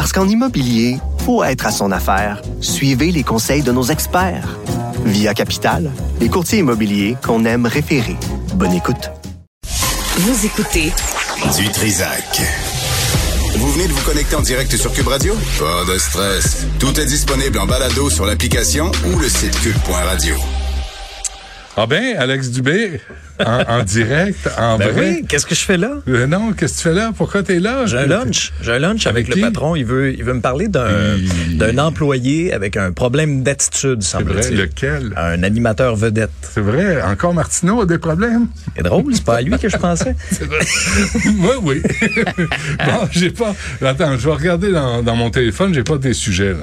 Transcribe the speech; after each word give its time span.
Parce 0.00 0.14
qu'en 0.14 0.26
immobilier, 0.26 0.96
faut 1.26 1.44
être 1.44 1.66
à 1.66 1.70
son 1.70 1.92
affaire. 1.92 2.40
Suivez 2.62 3.12
les 3.12 3.22
conseils 3.22 3.60
de 3.60 3.70
nos 3.70 3.82
experts. 3.82 4.56
Via 5.04 5.34
Capital, 5.34 5.90
les 6.20 6.30
courtiers 6.30 6.60
immobiliers 6.60 7.18
qu'on 7.22 7.44
aime 7.44 7.66
référer. 7.66 8.16
Bonne 8.54 8.72
écoute. 8.72 9.10
Vous 10.16 10.46
écoutez 10.46 10.90
Du 11.58 11.68
Trisac. 11.68 12.40
Vous 13.56 13.70
venez 13.72 13.88
de 13.88 13.92
vous 13.92 14.02
connecter 14.06 14.36
en 14.36 14.40
direct 14.40 14.74
sur 14.74 14.90
Cube 14.90 15.08
Radio? 15.08 15.34
Pas 15.58 15.92
de 15.92 15.98
stress. 15.98 16.66
Tout 16.78 16.98
est 16.98 17.04
disponible 17.04 17.58
en 17.58 17.66
balado 17.66 18.08
sur 18.08 18.24
l'application 18.24 18.90
ou 19.04 19.18
le 19.18 19.28
site 19.28 19.60
cube.radio. 19.60 20.34
Ah 21.76 21.86
ben, 21.86 22.16
Alex 22.16 22.48
Dubé, 22.48 23.02
en, 23.46 23.80
en 23.80 23.82
direct, 23.82 24.48
en 24.58 24.78
Ben 24.78 24.90
vrai? 24.92 25.10
oui, 25.20 25.24
qu'est-ce 25.28 25.46
que 25.46 25.54
je 25.54 25.60
fais 25.64 25.76
là? 25.76 25.92
Euh, 26.08 26.26
non, 26.26 26.52
qu'est-ce 26.52 26.74
que 26.74 26.78
tu 26.78 26.82
fais 26.88 26.94
là? 26.94 27.12
Pourquoi 27.16 27.42
t'es 27.42 27.58
là? 27.60 27.86
J'ai 27.86 27.98
un 27.98 28.06
lunch. 28.06 28.52
J'ai 28.62 28.72
un 28.72 28.78
lunch 28.78 29.06
avec, 29.06 29.26
Avec 29.26 29.36
le 29.36 29.42
patron. 29.48 29.76
Il 29.76 29.84
veut, 29.84 30.12
il 30.12 30.24
veut 30.24 30.34
me 30.34 30.40
parler 30.40 30.68
d'un, 30.68 31.16
Il- 31.16 31.80
employé 31.80 32.52
avec 32.52 32.76
un 32.76 32.92
problème 32.92 33.42
d'attitude, 33.42 34.02
C'est 34.02 34.22
vrai, 34.22 34.42
semble-t-il. 34.42 34.58
lequel? 34.60 35.12
Un 35.16 35.42
animateur 35.42 35.96
vedette. 35.96 36.30
C'est 36.42 36.60
vrai, 36.60 37.00
encore 37.02 37.34
Martineau 37.34 37.82
a 37.82 37.86
des 37.86 37.98
problèmes? 37.98 38.48
C'est 38.76 38.82
drôle, 38.82 39.14
c'est 39.14 39.24
pas 39.24 39.36
à 39.36 39.40
lui 39.42 39.56
que 39.58 39.68
je 39.68 39.76
pensais. 39.76 40.14
Moi, 41.36 41.54
oui. 41.62 41.82
bon, 42.84 43.08
j'ai 43.10 43.30
pas. 43.30 43.54
Attends, 43.84 44.16
je 44.18 44.26
vais 44.28 44.34
regarder 44.34 44.70
dans, 44.72 45.02
dans 45.02 45.16
mon 45.16 45.30
téléphone, 45.30 45.72
j'ai 45.74 45.84
pas 45.84 45.96
des 45.98 46.14
sujets, 46.14 46.52
là. 46.52 46.58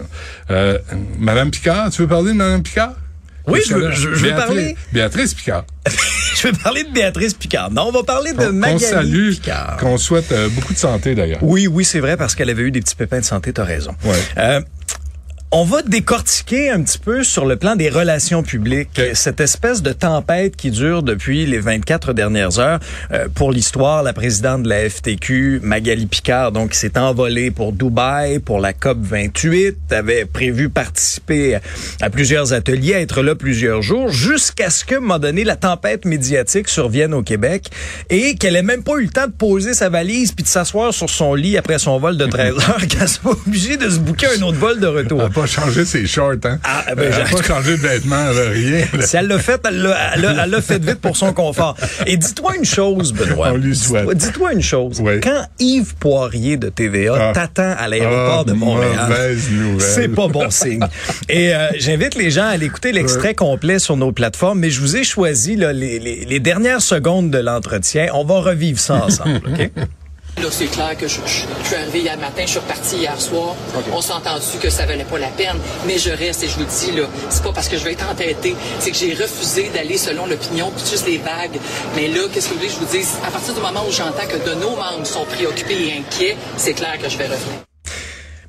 Euh, 0.52 0.78
Madame 1.20 1.52
Picard, 1.52 1.90
tu 1.90 2.02
veux 2.02 2.08
parler 2.08 2.32
de 2.32 2.38
Madame 2.38 2.62
Picard? 2.64 2.94
Oui, 3.48 3.62
je 3.67 3.73
veux- 3.76 3.92
je- 3.92 4.09
veux 4.09 4.30
parler. 4.36 4.76
Béatrice 4.92 5.34
Picard. 5.34 5.66
je 6.36 6.48
vais 6.48 6.53
parler 6.62 6.84
de 6.84 6.90
Béatrice 6.92 7.34
Picard. 7.34 7.72
Non, 7.72 7.84
on 7.88 7.92
va 7.92 8.04
parler 8.04 8.34
de 8.34 8.38
qu'on 8.48 8.54
Magali 8.54 8.80
salue, 8.80 9.30
Picard. 9.31 9.78
qu'on 9.80 9.98
souhaite 9.98 10.31
euh, 10.31 10.50
beaucoup 10.50 10.73
de 10.73 10.78
santé, 10.78 11.16
d'ailleurs. 11.16 11.39
Oui, 11.42 11.67
oui, 11.67 11.86
c'est 11.86 12.00
vrai, 12.00 12.17
parce 12.17 12.36
qu'elle 12.36 12.50
avait 12.50 12.64
eu 12.64 12.72
des 12.72 12.81
petits 12.81 12.95
pépins 12.95 13.20
de 13.20 13.26
santé, 13.26 13.54
t'as 13.54 13.64
raison. 13.64 13.95
Ouais. 14.04 14.16
Euh, 14.38 14.62
on 15.52 15.64
va 15.64 15.81
décortiquer 15.81 16.70
un 16.72 16.84
petit 16.84 16.98
peu 16.98 17.23
sur 17.23 17.45
le 17.45 17.56
plan 17.56 17.78
des 17.78 17.88
relations 17.90 18.44
publiques 18.44 19.00
cette 19.14 19.40
espèce 19.40 19.81
de 19.81 19.94
tempête 19.94 20.58
qui 20.58 20.72
dure 20.72 21.04
depuis 21.04 21.45
les 21.45 21.59
24 21.59 22.12
dernières 22.12 22.59
heures. 22.59 22.80
Euh, 23.14 23.30
pour 23.34 23.54
l'histoire, 23.54 24.04
la 24.04 24.12
présidente 24.12 24.64
de 24.64 24.70
la 24.70 24.89
FTQ, 24.89 25.62
Magali 25.64 26.06
Picard, 26.06 26.52
donc 26.52 26.73
s'est 26.73 26.98
envolée 26.98 27.50
pour 27.50 27.72
Dubaï 27.72 28.39
pour 28.39 28.59
la 28.59 28.73
COP 28.73 28.98
28, 29.02 29.78
avait 29.92 30.26
prévu 30.26 30.67
participer 30.67 31.59
à 32.02 32.09
plusieurs 32.09 32.52
ateliers, 32.52 32.94
être 32.94 33.22
là 33.22 33.34
plusieurs 33.34 33.82
jours, 33.82 34.09
jusqu'à 34.09 34.70
ce 34.70 34.84
que, 34.84 34.95
à 34.95 34.98
un 34.98 35.02
moment 35.02 35.20
donné, 35.20 35.45
la 35.45 35.56
tempête 35.56 36.04
médiatique 36.04 36.67
survienne 36.67 37.14
au 37.14 37.23
Québec 37.23 37.70
et 38.09 38.36
qu'elle 38.36 38.58
ait 38.58 38.64
même 38.64 38.84
pas 38.84 38.98
eu 38.98 39.04
le 39.04 39.09
temps 39.09 39.28
de 39.28 39.32
poser 39.32 39.73
sa 39.73 39.88
valise 39.88 40.34
puis 40.34 40.44
de 40.44 40.50
s'asseoir 40.50 40.94
sur 40.94 41.09
son 41.09 41.36
lit 41.36 41.58
après 41.58 41.80
son 41.80 42.00
vol 42.00 42.17
de 42.17 42.26
13 42.26 42.56
heures, 42.70 42.88
qu'elle 42.89 43.08
soit 43.08 43.32
obligée 43.32 43.78
de 43.78 43.89
se 43.89 44.00
bouquer 44.00 44.28
un 44.38 44.42
autre 44.42 44.58
vol 44.58 44.82
de 44.82 44.88
retour. 44.88 45.30
Pas 45.40 45.46
changé 45.46 45.86
ses 45.86 46.08
shorts, 46.08 46.34
hein? 46.46 46.60
Ah, 46.64 46.84
ben, 46.96 47.12
elle 47.12 47.28
j'ai- 47.28 47.36
pas 47.36 47.44
changé 47.44 47.72
de 47.78 47.82
vêtements, 47.82 48.26
elle 48.32 48.48
a 48.48 48.50
rien. 48.50 48.86
là. 48.94 49.06
Si 49.06 49.18
elle 49.18 49.28
l'a 49.28 49.40
fait, 49.40 49.62
elle 49.68 49.82
l'a, 49.82 50.62
fait 50.62 50.84
vite 50.84 51.00
pour 51.00 51.16
son 51.16 51.32
confort. 51.34 51.76
Et 52.06 52.17
dis-toi 52.17 52.56
une 52.58 52.66
chose, 52.66 53.14
Benoît. 53.14 53.50
On 53.54 53.58
lui 53.58 53.76
souhaite. 53.76 54.10
Dis-toi, 54.17 54.54
une 54.54 54.61
chose. 54.64 55.00
Oui. 55.02 55.20
Quand 55.22 55.45
Yves 55.60 55.95
Poirier 55.95 56.58
de 56.58 56.70
TVA 56.70 57.16
Ah. 57.30 57.32
t'attend 57.34 57.76
à 57.78 57.88
l'aéroport 57.88 58.45
Ah, 58.48 58.50
de 58.50 58.54
Montréal, 58.54 59.38
c'est 59.80 60.08
pas 60.10 60.28
bon 60.28 60.50
signe. 60.50 60.80
Et 61.30 61.54
euh, 61.54 61.67
j'invite 61.78 62.16
les 62.16 62.32
gens 62.32 62.44
à 62.45 62.50
aller 62.50 62.66
écouter 62.66 62.92
l'extrait 62.92 63.36
complet 63.36 63.80
sur 63.80 63.95
nos 63.98 64.11
plateformes, 64.11 64.60
mais 64.60 64.70
je 64.72 64.80
vous 64.82 64.95
ai 64.98 65.04
choisi 65.04 65.56
là, 65.56 65.72
les, 65.73 66.00
les- 66.00 66.26
les 66.26 66.40
dernières 66.40 66.82
secondes 66.82 67.30
de 67.32 67.38
l'entretien. 67.38 68.08
On 68.14 68.23
va 68.26 68.40
revivre 68.40 68.80
ça 68.80 69.06
ensemble, 69.06 69.42
OK? 69.48 69.70
Là, 70.37 70.49
c'est 70.52 70.67
clair 70.67 70.95
que 70.95 71.08
je, 71.08 71.15
je- 71.25 71.45
je 71.64 71.67
suis 71.67 71.75
arrivé 71.75 71.99
hier 72.02 72.17
matin, 72.17 72.43
je 72.45 72.52
suis 72.52 72.59
reparti 72.59 72.98
hier 72.98 73.20
soir. 73.20 73.55
On 73.92 74.02
s'est 74.02 74.14
entendu 74.14 74.45
que 74.61 74.70
ça 74.70 74.86
valait 74.86 75.03
pas 75.03 75.17
la 75.17 75.30
peine, 75.30 75.58
mais 75.87 75.98
je 75.98 76.11
reste 76.11 76.43
et 76.43 76.48
je 76.48 76.53
vous 76.53 76.59
le 76.59 76.65
dis, 76.67 76.92
là, 76.95 77.08
c'est 77.30 77.42
pas 77.43 77.52
parce 77.53 77.67
que 77.67 77.77
je 77.77 77.83
vais 77.83 77.93
être 77.93 78.08
entêté, 78.08 78.55
c'est 78.80 78.92
que 78.92 78.98
j'ai 78.98 79.15
refusé 79.15 79.70
d'aller 79.73 79.98
selon 79.98 80.27
l'opinion, 80.27 80.71
puis 80.75 80.86
juste 80.89 81.08
les 81.08 81.17
vagues. 81.17 81.58
Mais 81.95 82.08
là, 82.08 82.21
qu'est-ce 82.31 82.49
que 82.49 82.53
vous 82.53 82.59
voulez 82.59 82.70
que 82.70 82.75
je 82.75 82.80
vous 82.80 82.98
dise? 82.98 83.15
À 83.27 83.31
partir 83.31 83.55
du 83.55 83.61
moment 83.61 83.83
où 83.87 83.92
j'entends 83.92 84.27
que 84.27 84.37
de 84.48 84.53
nos 84.55 84.75
membres 84.75 85.05
sont 85.05 85.25
préoccupés 85.25 85.87
et 85.87 85.93
inquiets, 85.98 86.37
c'est 86.55 86.73
clair 86.73 86.99
que 87.02 87.09
je 87.09 87.17
vais 87.17 87.25
revenir. 87.25 87.64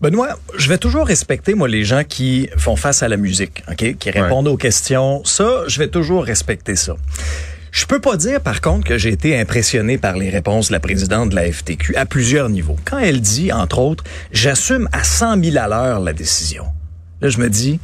Benoît, 0.03 0.29
je 0.57 0.69
vais 0.69 0.79
toujours 0.79 1.07
respecter, 1.07 1.55
moi, 1.55 1.69
les 1.69 1.85
gens 1.85 2.05
qui 2.05 2.51
font 2.59 2.77
face 2.77 3.03
à 3.03 3.09
la 3.09 3.17
musique, 3.17 3.65
OK? 3.69 3.97
Qui 3.99 4.11
répondent 4.11 4.47
aux 4.47 4.57
questions. 4.59 5.23
Ça, 5.25 5.63
je 5.67 5.79
vais 5.79 5.89
toujours 5.89 6.23
respecter 6.25 6.77
ça. 6.77 6.95
Je 7.71 7.87
peux 7.87 8.01
pas 8.01 8.17
dire, 8.17 8.41
par 8.41 8.61
contre, 8.61 8.87
que 8.87 8.99
j'ai 8.99 9.11
été 9.11 9.39
impressionné 9.39 9.99
par 9.99 10.17
les 10.17 10.31
réponses 10.31 10.69
de 10.69 10.73
la 10.73 10.81
présidente 10.81 11.31
de 11.31 11.35
la 11.35 11.51
FTQ 11.51 11.97
à 11.97 12.07
plusieurs 12.07 12.49
niveaux. 12.49 12.77
Quand 12.85 12.99
elle 12.99 13.21
dit, 13.21 13.53
entre 13.53 13.79
autres, 13.79 14.05
j'assume 14.33 14.89
à 14.93 15.05
100 15.05 15.43
000 15.43 15.57
à 15.59 15.69
l'heure 15.69 16.01
la 16.01 16.13
décision. 16.13 16.65
Là, 17.21 17.29
je 17.29 17.39
me 17.39 17.49
dis, 17.49 17.81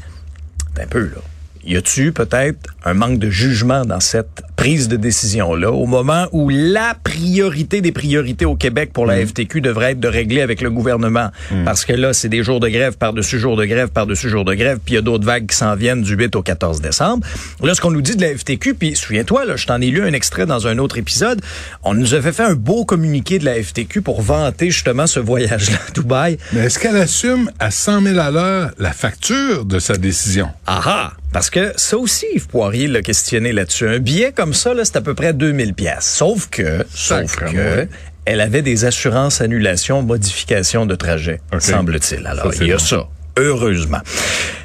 un 0.80 0.86
peu, 0.86 1.06
là. 1.06 1.20
Y 1.66 1.76
a-tu 1.76 2.12
peut-être 2.12 2.58
un 2.84 2.92
manque 2.92 3.18
de 3.18 3.30
jugement 3.30 3.86
dans 3.86 4.00
cette 4.00 4.42
prise 4.56 4.88
de 4.88 4.96
décision-là 4.96 5.72
au 5.72 5.86
moment 5.86 6.26
où 6.32 6.50
la 6.50 6.94
priorité 7.02 7.80
des 7.80 7.92
priorités 7.92 8.44
au 8.44 8.54
Québec 8.54 8.90
pour 8.92 9.06
la 9.06 9.24
FTQ 9.24 9.62
devrait 9.62 9.92
être 9.92 10.00
de 10.00 10.08
régler 10.08 10.42
avec 10.42 10.60
le 10.60 10.70
gouvernement? 10.70 11.30
Parce 11.64 11.84
que 11.84 11.94
là, 11.94 12.12
c'est 12.12 12.28
des 12.28 12.42
jours 12.42 12.60
de 12.60 12.68
grève 12.68 12.98
par-dessus 12.98 13.38
jours 13.38 13.56
de 13.56 13.64
grève 13.64 13.88
par-dessus 13.88 14.28
jours 14.28 14.44
de 14.44 14.54
grève, 14.54 14.78
puis 14.84 14.94
il 14.94 14.96
y 14.96 14.98
a 14.98 15.02
d'autres 15.02 15.24
vagues 15.24 15.46
qui 15.46 15.56
s'en 15.56 15.74
viennent 15.74 16.02
du 16.02 16.14
8 16.14 16.36
au 16.36 16.42
14 16.42 16.82
décembre. 16.82 17.26
Là, 17.62 17.74
ce 17.74 17.80
qu'on 17.80 17.90
nous 17.90 18.02
dit 18.02 18.16
de 18.16 18.22
la 18.22 18.36
FTQ, 18.36 18.74
puis 18.74 18.94
souviens-toi, 18.94 19.46
là, 19.46 19.56
je 19.56 19.66
t'en 19.66 19.80
ai 19.80 19.86
lu 19.86 20.02
un 20.02 20.12
extrait 20.12 20.44
dans 20.44 20.66
un 20.66 20.76
autre 20.78 20.98
épisode, 20.98 21.40
on 21.82 21.94
nous 21.94 22.12
avait 22.12 22.32
fait 22.32 22.44
un 22.44 22.54
beau 22.54 22.84
communiqué 22.84 23.38
de 23.38 23.46
la 23.46 23.54
FTQ 23.62 24.02
pour 24.02 24.20
vanter 24.20 24.70
justement 24.70 25.06
ce 25.06 25.20
voyage-là 25.20 25.78
à 25.88 25.90
Dubaï. 25.92 26.38
Mais 26.52 26.60
est-ce 26.60 26.78
qu'elle 26.78 26.96
assume 26.96 27.50
à 27.58 27.70
100 27.70 28.02
000 28.02 28.18
à 28.18 28.30
l'heure 28.30 28.70
la 28.78 28.92
facture 28.92 29.64
de 29.64 29.78
sa 29.78 29.96
décision? 29.96 30.48
Ah 30.66 30.82
ah! 30.84 31.12
Parce 31.34 31.50
que 31.50 31.72
ça 31.74 31.98
aussi, 31.98 32.26
Yves 32.32 32.46
Poirier 32.46 32.86
l'a 32.86 33.02
questionné 33.02 33.52
là-dessus. 33.52 33.88
Un 33.88 33.98
billet 33.98 34.30
comme 34.30 34.54
ça, 34.54 34.72
là, 34.72 34.84
c'est 34.84 34.96
à 34.96 35.00
peu 35.00 35.14
près 35.14 35.32
2000 35.32 35.74
pièces. 35.74 36.04
Sauf 36.04 36.48
que, 36.48 36.86
sauf 36.94 37.34
que, 37.34 37.88
elle 38.24 38.40
avait 38.40 38.62
des 38.62 38.84
assurances 38.84 39.40
annulation, 39.40 40.00
modification 40.02 40.86
de 40.86 40.94
trajet, 40.94 41.40
semble-t-il. 41.58 42.24
Alors, 42.24 42.54
Ça, 42.54 42.62
il 42.62 42.68
y 42.68 42.72
a 42.72 42.76
bon. 42.76 42.82
ça. 42.82 43.08
Heureusement. 43.36 44.00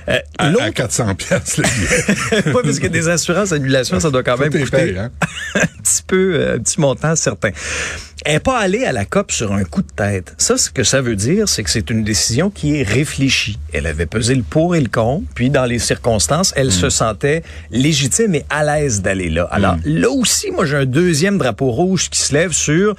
Euh, 0.08 0.20
À, 0.38 0.46
à 0.46 0.50
L'autre, 0.52 0.70
400 0.70 1.16
pièces 1.16 1.58
le 1.58 1.64
billet. 1.64 2.54
parce 2.64 2.80
que 2.80 2.88
des 2.88 3.08
assurances 3.10 3.52
annulation, 3.52 4.00
ça 4.00 4.10
doit 4.10 4.24
quand 4.24 4.38
même 4.38 4.52
coûter 4.52 4.66
payé, 4.66 4.98
hein? 4.98 5.12
un 5.56 5.66
petit 5.84 6.04
peu, 6.06 6.36
euh, 6.36 6.56
un 6.56 6.60
petit 6.60 6.80
montant 6.80 7.16
certain. 7.16 7.50
Elle 8.26 8.34
n'est 8.34 8.40
pas 8.40 8.60
allée 8.60 8.86
à 8.86 8.92
la 8.92 9.06
COP 9.06 9.32
sur 9.32 9.54
un 9.54 9.64
coup 9.64 9.82
de 9.82 9.92
tête. 9.96 10.34
Ça, 10.38 10.58
ce 10.58 10.70
que 10.70 10.84
ça 10.84 11.00
veut 11.02 11.16
dire, 11.16 11.48
c'est 11.48 11.64
que 11.64 11.70
c'est 11.70 11.90
une 11.90 12.04
décision 12.04 12.50
qui 12.50 12.76
est 12.76 12.84
réfléchie. 12.84 13.60
Elle 13.72 13.88
avait 13.88 14.08
pesé 14.08 14.36
le 14.36 14.44
pour 14.44 14.76
et 14.76 14.82
le 14.82 14.90
contre, 14.90 15.26
puis 15.36 15.50
dans 15.50 15.66
les 15.66 15.80
circonstances, 15.80 16.54
elle 16.58 16.72
se 16.72 16.90
sentait 16.90 17.44
légitime 17.72 18.36
et 18.36 18.46
à 18.50 18.64
l'aise 18.64 19.02
d'aller 19.02 19.30
là. 19.30 19.48
Alors 19.52 19.78
là 19.86 20.10
aussi, 20.10 20.52
moi, 20.52 20.66
j'ai 20.66 20.76
un 20.76 20.86
deuxième 20.86 21.38
drapeau 21.38 21.72
rouge 21.72 22.10
qui 22.10 22.20
se 22.20 22.34
lève 22.34 22.52
sur 22.52 22.96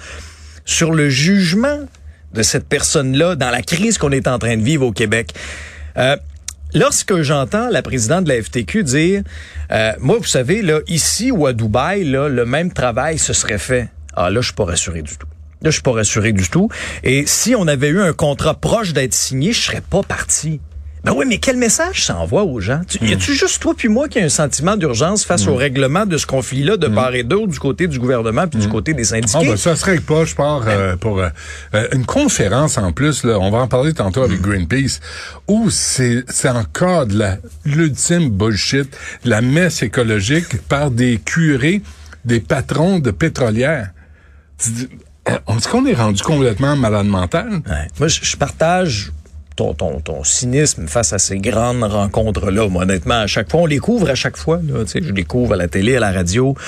sur 0.65 0.93
le 0.93 1.09
jugement 1.09 1.81
de 2.33 2.43
cette 2.43 2.69
personne-là 2.69 3.37
dans 3.37 3.51
la 3.51 3.63
crise 3.63 3.99
qu'on 3.99 4.13
est 4.13 4.29
en 4.29 4.39
train 4.39 4.57
de 4.57 4.63
vivre 4.63 4.87
au 4.87 4.93
Québec. 4.93 5.35
Euh, 5.97 6.17
Lorsque 6.73 7.23
j'entends 7.23 7.69
la 7.69 7.83
présidente 7.83 8.25
de 8.25 8.29
la 8.29 8.41
FTQ 8.41 8.85
dire, 8.85 9.23
euh, 9.73 9.93
moi, 9.99 10.19
vous 10.19 10.25
savez, 10.25 10.63
là, 10.63 10.81
ici 10.87 11.33
ou 11.33 11.47
à 11.47 11.53
Dubaï, 11.53 12.05
là, 12.05 12.29
le 12.29 12.47
même 12.47 12.73
travail 12.73 13.19
se 13.19 13.33
serait 13.33 13.59
fait. 13.59 13.89
Ah, 14.15 14.31
là, 14.31 14.41
je 14.41 14.47
suis 14.47 14.55
pas 14.55 14.65
rassuré 14.65 15.03
du 15.03 15.17
tout. 15.17 15.27
Là, 15.63 15.71
je 15.71 15.75
suis 15.75 15.83
pas 15.83 15.93
rassuré 15.93 16.33
du 16.33 16.49
tout. 16.49 16.69
Et 17.03 17.25
si 17.27 17.57
on 17.57 17.67
avait 17.67 17.89
eu 17.89 18.01
un 18.01 18.13
contrat 18.13 18.55
proche 18.55 18.93
d'être 18.93 19.15
signé, 19.15 19.53
je 19.53 19.61
serais 19.61 19.81
pas 19.83 20.03
parti. 20.03 20.61
Ben 21.05 21.13
oui, 21.17 21.25
mais 21.27 21.39
quel 21.39 21.57
message 21.57 22.05
ça 22.05 22.17
envoie 22.17 22.45
aux 22.45 22.61
gens? 22.61 22.83
Tu, 22.87 22.99
Y 23.03 23.15
a-tu 23.15 23.35
juste 23.35 23.61
toi 23.61 23.73
puis 23.75 23.89
moi 23.89 24.09
qui 24.09 24.19
a 24.19 24.25
un 24.25 24.29
sentiment 24.29 24.77
d'urgence 24.77 25.25
face 25.25 25.47
au 25.47 25.55
règlement 25.55 26.05
de 26.05 26.19
ce 26.19 26.27
conflit-là 26.27 26.77
de 26.77 26.89
part 26.89 27.15
et 27.15 27.23
d'autre 27.23 27.49
du 27.49 27.59
côté 27.59 27.87
du 27.87 27.99
gouvernement 27.99 28.47
puis 28.47 28.61
du 28.61 28.69
côté 28.69 28.93
des 28.93 29.05
syndiqués? 29.05 29.39
Ah, 29.41 29.45
ben, 29.45 29.57
ça 29.57 29.77
serait 29.77 29.99
pas, 30.01 30.25
je 30.25 30.35
pars 30.35 30.65
euh, 30.67 30.97
pour 30.97 31.21
euh, 31.21 31.29
euh, 31.75 31.89
une 31.93 32.05
conférence 32.05 32.77
en 32.77 32.93
plus, 32.93 33.25
là, 33.25 33.39
on 33.39 33.51
va 33.51 33.59
en 33.59 33.69
parler 33.69 33.95
tantôt 33.95 34.23
avec 34.23 34.43
Greenpeace, 34.43 35.01
où 35.49 35.71
c'est 35.71 36.25
c'est 36.29 36.51
encore 36.51 37.07
de 37.07 37.19
la 37.19 37.39
l'ultime 37.65 38.29
bullshit, 38.29 38.95
la 39.25 39.41
messe 39.41 39.83
écologique 39.83 40.61
par 40.69 40.91
des 40.91 41.19
curés, 41.25 41.83
des 42.25 42.41
patrons 42.41 42.99
de 42.99 43.11
pétrolières. 43.11 43.91
Est-ce 45.27 45.69
qu'on 45.69 45.87
est 45.87 45.95
rendu 45.95 46.23
complètement 46.23 46.77
malade 46.77 47.07
mental? 47.07 47.63
Ouais. 47.69 47.89
Moi, 47.99 48.09
je 48.09 48.37
partage 48.37 49.13
ton, 49.61 49.75
ton, 49.75 50.01
ton 50.01 50.25
cynisme 50.25 50.87
face 50.87 51.13
à 51.13 51.19
ces 51.19 51.39
grandes 51.39 51.83
rencontres-là. 51.83 52.69
Moi, 52.69 52.85
honnêtement, 52.85 53.21
à 53.21 53.27
chaque 53.27 53.51
fois, 53.51 53.61
on 53.61 53.67
les 53.67 53.79
couvre 53.79 54.09
à 54.09 54.15
chaque 54.15 54.39
fois. 54.39 54.61
Là, 54.67 54.85
je 54.87 55.13
les 55.13 55.25
couvre 55.25 55.53
à 55.53 55.57
la 55.57 55.69
télé, 55.69 55.97
à 55.97 56.01
la 56.01 56.13
radio. 56.13 56.55
Puis 56.55 56.65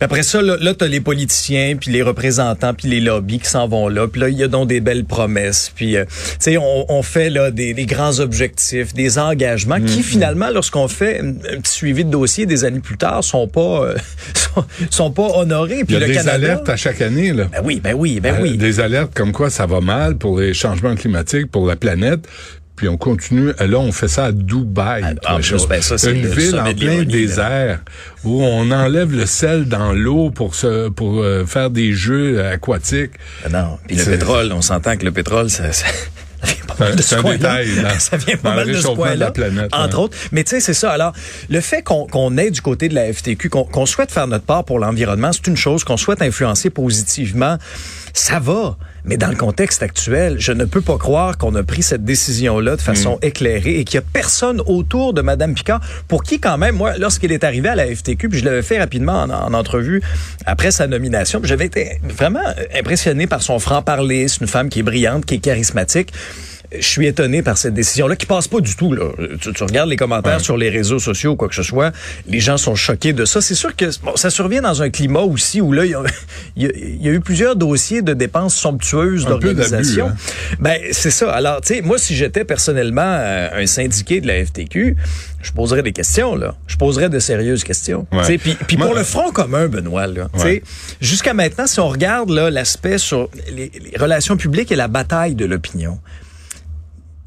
après 0.00 0.24
ça, 0.24 0.42
là, 0.42 0.56
là 0.60 0.74
tu 0.74 0.84
as 0.84 0.88
les 0.88 1.00
politiciens, 1.00 1.76
puis 1.76 1.92
les 1.92 2.02
représentants, 2.02 2.74
puis 2.74 2.88
les 2.88 3.00
lobbies 3.00 3.38
qui 3.38 3.48
s'en 3.48 3.68
vont 3.68 3.86
là. 3.88 4.08
Puis 4.08 4.20
là, 4.20 4.28
il 4.28 4.36
y 4.36 4.42
a 4.42 4.48
donc 4.48 4.66
des 4.68 4.80
belles 4.80 5.04
promesses. 5.04 5.70
Puis, 5.74 5.96
euh, 5.96 6.04
tu 6.04 6.36
sais, 6.40 6.56
on, 6.58 6.90
on 6.92 7.02
fait 7.02 7.30
là 7.30 7.52
des, 7.52 7.74
des 7.74 7.86
grands 7.86 8.18
objectifs, 8.18 8.92
des 8.92 9.18
engagements 9.18 9.80
qui, 9.80 9.92
Mm-hmm. 9.92 10.02
finalement, 10.02 10.50
lorsqu'on 10.50 10.88
fait 10.88 11.20
un, 11.20 11.32
petit 11.60 11.72
suivi 11.72 12.04
de 12.04 12.10
dossier 12.10 12.46
des 12.46 12.64
années 12.64 12.80
plus 12.80 12.96
tard, 12.96 13.22
sont 13.22 13.46
pas 13.46 13.84
euh, 13.84 13.96
sont, 14.34 14.64
sont 14.90 15.10
pas 15.12 15.28
honorés. 15.36 15.80
Il 15.80 15.84
Puis 15.86 15.94
y 15.94 15.96
a 15.96 16.00
le 16.00 16.06
des 16.06 16.14
Canada... 16.14 16.34
alertes 16.34 16.68
à 16.68 16.76
chaque 16.76 17.00
année, 17.02 17.32
là. 17.32 17.44
Ben 17.52 17.60
oui, 17.62 17.80
ben 17.82 17.94
oui, 17.94 18.18
ben 18.20 18.34
Euh, 18.34 18.42
oui. 18.42 18.56
Des 18.56 18.80
alertes 18.80 19.12
comme 19.14 19.32
quoi 19.32 19.50
ça 19.50 19.66
va 19.66 19.80
mal 19.80 20.16
pour 20.16 20.40
les 20.40 20.54
changements 20.54 20.94
climatiques, 20.96 21.50
pour 21.50 21.66
la 21.66 21.76
planète. 21.76 22.26
Puis 22.76 22.88
on 22.88 22.96
continue. 22.96 23.52
Là, 23.58 23.78
on 23.78 23.92
fait 23.92 24.08
ça 24.08 24.26
à 24.26 24.32
Dubaï. 24.32 25.02
Ah, 25.04 25.10
en 25.10 25.14
Toi, 25.14 25.56
plus, 25.56 25.66
ben 25.68 25.82
ça, 25.82 25.98
c'est 25.98 26.12
une 26.12 26.22
le 26.22 26.28
ville 26.28 26.58
en 26.58 26.74
plein 26.74 26.98
là. 26.98 27.04
désert 27.04 27.80
où 28.24 28.42
on 28.42 28.70
enlève 28.70 29.12
le 29.12 29.26
sel 29.26 29.66
dans 29.66 29.92
l'eau 29.92 30.30
pour 30.30 30.54
se 30.54 30.88
pour 30.88 31.20
euh, 31.20 31.44
faire 31.44 31.70
des 31.70 31.92
jeux 31.92 32.38
euh, 32.38 32.54
aquatiques. 32.54 33.12
Ben 33.44 33.52
non. 33.52 33.78
Puis 33.86 33.96
le 33.96 34.04
pétrole, 34.04 34.52
on 34.52 34.62
s'entend 34.62 34.96
que 34.96 35.04
le 35.04 35.12
pétrole, 35.12 35.50
ça, 35.50 35.70
ça, 35.72 35.86
mal 36.78 36.96
de 36.96 37.02
c'est 37.02 37.16
ce 37.16 37.22
détail, 37.22 37.68
Ça 37.98 38.16
vient 38.16 38.36
pas 38.36 38.54
mal 38.54 38.66
de 38.68 38.74
ce 38.74 38.88
planète, 38.88 39.38
Entre 39.72 39.96
ouais. 39.98 40.02
autres. 40.04 40.16
Mais 40.32 40.44
tu 40.44 40.50
sais, 40.50 40.60
c'est 40.60 40.74
ça. 40.74 40.90
Alors, 40.90 41.12
le 41.48 41.60
fait 41.60 41.82
qu'on 41.82 42.06
qu'on 42.06 42.36
ait 42.38 42.50
du 42.50 42.60
côté 42.60 42.88
de 42.88 42.94
la 42.94 43.12
FTQ, 43.12 43.48
qu'on 43.48 43.64
qu'on 43.64 43.86
souhaite 43.86 44.10
faire 44.10 44.26
notre 44.26 44.44
part 44.44 44.64
pour 44.64 44.78
l'environnement, 44.78 45.30
c'est 45.32 45.46
une 45.46 45.56
chose. 45.56 45.84
Qu'on 45.84 45.96
souhaite 45.96 46.22
influencer 46.22 46.70
positivement, 46.70 47.56
ça 48.12 48.38
va. 48.38 48.76
Mais 49.04 49.16
dans 49.16 49.28
le 49.30 49.36
contexte 49.36 49.82
actuel, 49.82 50.36
je 50.38 50.52
ne 50.52 50.64
peux 50.64 50.80
pas 50.80 50.96
croire 50.96 51.36
qu'on 51.36 51.52
a 51.56 51.64
pris 51.64 51.82
cette 51.82 52.04
décision-là 52.04 52.76
de 52.76 52.80
façon 52.80 53.16
Mm. 53.16 53.26
éclairée 53.26 53.80
et 53.80 53.84
qu'il 53.84 53.96
y 53.96 53.98
a 53.98 54.04
personne 54.12 54.60
autour 54.66 55.12
de 55.12 55.22
Madame 55.22 55.54
Picard 55.54 55.80
pour 56.06 56.22
qui, 56.22 56.38
quand 56.38 56.56
même, 56.56 56.76
moi, 56.76 56.96
lorsqu'il 56.98 57.32
est 57.32 57.42
arrivé 57.42 57.68
à 57.68 57.74
la 57.74 57.86
FTQ, 57.92 58.28
puis 58.28 58.38
je 58.38 58.44
l'avais 58.44 58.62
fait 58.62 58.78
rapidement 58.78 59.22
en, 59.22 59.30
en 59.30 59.54
entrevue 59.54 60.00
après 60.46 60.70
sa 60.70 60.86
nomination, 60.86 61.40
j'avais 61.42 61.66
été 61.66 62.00
vraiment 62.04 62.44
impressionné 62.78 63.26
par 63.26 63.42
son 63.42 63.58
franc-parler. 63.58 64.28
C'est 64.28 64.40
une 64.40 64.46
femme 64.46 64.68
qui 64.68 64.78
est 64.78 64.84
brillante, 64.84 65.26
qui 65.26 65.34
est 65.34 65.38
charismatique. 65.38 66.12
Je 66.78 66.86
suis 66.86 67.06
étonné 67.06 67.42
par 67.42 67.58
cette 67.58 67.74
décision-là 67.74 68.16
qui 68.16 68.26
passe 68.26 68.48
pas 68.48 68.60
du 68.60 68.74
tout. 68.76 68.92
Là. 68.92 69.10
Tu, 69.40 69.52
tu 69.52 69.62
regardes 69.64 69.88
les 69.90 69.96
commentaires 69.96 70.40
sur 70.40 70.56
les 70.56 70.70
réseaux 70.70 70.98
sociaux 70.98 71.32
ou 71.32 71.36
quoi 71.36 71.48
que 71.48 71.54
ce 71.54 71.62
soit, 71.62 71.92
les 72.26 72.40
gens 72.40 72.56
sont 72.56 72.74
choqués 72.74 73.12
de 73.12 73.24
ça. 73.24 73.40
C'est 73.40 73.54
sûr 73.54 73.74
que 73.76 73.86
bon, 74.02 74.16
ça 74.16 74.30
survient 74.30 74.62
dans 74.62 74.82
un 74.82 74.90
climat 74.90 75.20
aussi 75.20 75.60
où 75.60 75.72
là, 75.72 75.84
il 75.84 75.90
y 75.90 75.94
a, 75.94 76.02
il 76.56 76.62
y 76.62 76.66
a- 76.66 76.72
il 76.74 77.02
y 77.02 77.08
a 77.08 77.12
eu 77.12 77.20
plusieurs 77.20 77.56
dossiers 77.56 78.02
de 78.02 78.14
dépenses 78.14 78.54
somptueuses 78.54 79.24
d'organisation. 79.26 80.06
d'abus, 80.06 80.18
Ben 80.60 80.80
c'est 80.92 81.10
ça. 81.10 81.30
Alors, 81.32 81.60
tu 81.60 81.74
sais, 81.74 81.80
moi, 81.82 81.98
si 81.98 82.14
j'étais 82.14 82.44
personnellement 82.44 83.02
euh, 83.04 83.48
un 83.62 83.66
syndiqué 83.66 84.20
de 84.20 84.26
la 84.26 84.44
FTQ, 84.44 84.96
je 85.42 85.52
poserais 85.52 85.82
des 85.82 85.92
questions 85.92 86.36
là. 86.36 86.54
Je 86.66 86.76
poserais 86.76 87.08
de 87.08 87.18
sérieuses 87.18 87.64
questions. 87.64 88.06
Puis, 88.26 88.38
puis 88.38 88.76
pour 88.76 88.94
le 88.94 89.02
front 89.04 89.30
commun, 89.32 89.66
Benoît, 89.68 90.06
là, 90.06 90.28
Ouais. 90.38 90.62
jusqu'à 91.00 91.34
maintenant, 91.34 91.66
si 91.66 91.80
on 91.80 91.88
regarde 91.88 92.30
là 92.30 92.50
l'aspect 92.50 92.98
sur 92.98 93.28
les, 93.54 93.70
les 93.74 93.98
relations 93.98 94.36
publiques 94.36 94.70
et 94.72 94.76
la 94.76 94.88
bataille 94.88 95.34
de 95.34 95.44
l'opinion, 95.44 95.98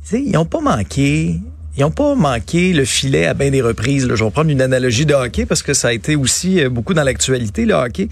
sais, 0.10 0.22
ils 0.22 0.32
n'ont 0.32 0.46
pas 0.46 0.62
manqué. 0.62 1.36
Ils 1.78 1.82
n'ont 1.82 1.92
pas 1.92 2.16
manqué 2.16 2.72
le 2.74 2.86
filet 2.86 3.26
à 3.26 3.34
bien 3.34 3.52
des 3.52 3.62
reprises. 3.62 4.08
là. 4.08 4.16
Je 4.16 4.24
vais 4.24 4.32
prendre 4.32 4.50
une 4.50 4.62
analogie 4.62 5.06
de 5.06 5.14
hockey 5.14 5.46
parce 5.46 5.62
que 5.62 5.74
ça 5.74 5.90
a 5.90 5.94
été 5.94 6.16
aussi 6.16 6.64
euh, 6.64 6.70
beaucoup 6.70 6.94
dans 6.94 7.04
l'actualité, 7.04 7.66
le 7.66 7.74
hockey. 7.74 8.08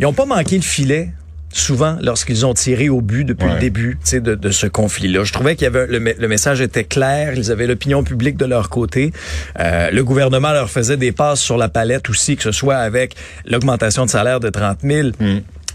Ils 0.00 0.02
n'ont 0.02 0.12
pas 0.12 0.26
manqué 0.26 0.56
le 0.56 0.62
filet 0.62 1.10
souvent 1.52 1.96
lorsqu'ils 2.02 2.44
ont 2.44 2.52
tiré 2.52 2.88
au 2.88 3.00
but 3.00 3.24
depuis 3.24 3.46
Ouais. 3.46 3.54
le 3.54 3.60
début 3.60 3.96
de, 4.12 4.34
de 4.34 4.50
ce 4.50 4.66
conflit-là. 4.66 5.22
Je 5.22 5.32
trouvais 5.32 5.54
qu'il 5.54 5.66
y 5.66 5.68
avait 5.68 5.86
le, 5.86 6.00
le 6.00 6.26
message 6.28 6.60
était 6.60 6.82
clair, 6.82 7.34
ils 7.36 7.52
avaient 7.52 7.68
l'opinion 7.68 8.02
publique 8.02 8.36
de 8.36 8.44
leur 8.44 8.70
côté. 8.70 9.12
Euh, 9.60 9.92
le 9.92 10.02
gouvernement 10.02 10.50
leur 10.50 10.68
faisait 10.68 10.96
des 10.96 11.12
passes 11.12 11.38
sur 11.40 11.56
la 11.56 11.68
palette 11.68 12.08
aussi, 12.10 12.34
que 12.34 12.42
ce 12.42 12.50
soit 12.50 12.78
avec 12.78 13.14
l'augmentation 13.46 14.04
de 14.04 14.10
salaire 14.10 14.40
de 14.40 14.48
30 14.48 14.78
000, 14.82 15.10